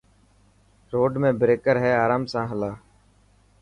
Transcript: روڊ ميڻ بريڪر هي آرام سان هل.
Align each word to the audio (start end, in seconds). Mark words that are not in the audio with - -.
روڊ 0.93 1.13
ميڻ 1.21 1.33
بريڪر 1.41 1.75
هي 1.83 1.91
آرام 2.03 2.23
سان 2.31 2.43
هل. 2.51 2.61